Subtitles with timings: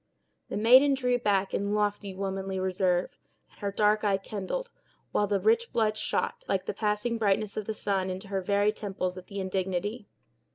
[0.49, 3.19] The maiden drew back in lofty womanly reserve,
[3.51, 4.71] and her dark eye kindled,
[5.11, 8.71] while the rich blood shot, like the passing brightness of the sun, into her very
[8.73, 10.07] temples, at the indignity.